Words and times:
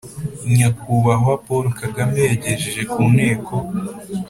Nyakubahwa 0.55 1.33
paul 1.45 1.65
kagame 1.81 2.19
yagejeje 2.29 2.81
ku 2.91 3.01
nteko 3.13 3.53